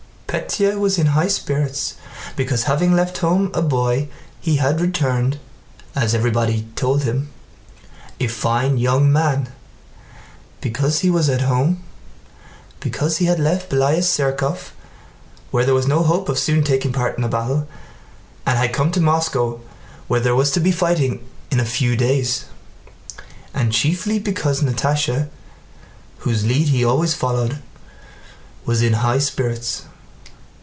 [0.33, 1.95] Pétya was in high spirits
[2.37, 4.07] because having left home a boy
[4.39, 5.37] he had returned
[5.93, 7.27] (as everybody told him)
[8.17, 9.51] a fine young man,
[10.61, 11.83] because he was at home,
[12.79, 14.69] because he had left Bélaya Tsérkov
[15.51, 17.67] where there was no hope of soon taking part in a battle
[18.45, 19.59] and had come to Moscow
[20.07, 22.45] where there was to be fighting in a few days,
[23.53, 25.27] and chiefly because Natásha,
[26.19, 27.61] whose lead he always followed,
[28.63, 29.83] was in high spirits.